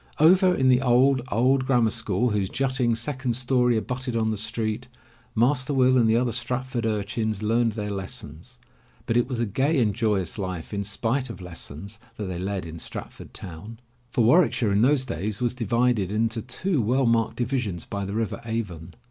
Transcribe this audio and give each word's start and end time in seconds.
Over 0.19 0.55
in 0.55 0.69
the 0.69 0.81
old, 0.81 1.21
old 1.31 1.67
grammar 1.67 1.91
school, 1.91 2.31
whose 2.31 2.49
jutting 2.49 2.95
second 2.95 3.35
story 3.35 3.77
abutted 3.77 4.15
on 4.15 4.31
the 4.31 4.35
street. 4.35 4.87
Master 5.35 5.75
Will 5.75 5.95
and 5.95 6.09
the 6.09 6.15
other 6.15 6.31
Stratford 6.31 6.87
ur 6.87 7.03
chins 7.03 7.43
learned 7.43 7.73
their 7.73 7.91
lessons, 7.91 8.57
but 9.05 9.15
it 9.15 9.27
was 9.27 9.39
a 9.39 9.45
gay 9.45 9.79
and 9.79 9.93
joyous 9.93 10.39
life, 10.39 10.73
in 10.73 10.83
spite 10.83 11.29
of 11.29 11.39
lessons, 11.39 11.99
that 12.15 12.25
they 12.25 12.39
led 12.39 12.65
in 12.65 12.79
Stratford 12.79 13.31
town. 13.31 13.79
For 14.09 14.23
Warwick 14.23 14.53
shire 14.53 14.71
in 14.71 14.81
those 14.81 15.05
days 15.05 15.39
was 15.39 15.53
divided 15.53 16.11
into 16.11 16.41
two 16.41 16.81
well 16.81 17.05
marked 17.05 17.35
divisions 17.35 17.85
by 17.85 18.03
the 18.03 18.15
river 18.15 18.41
Avon. 18.43 18.95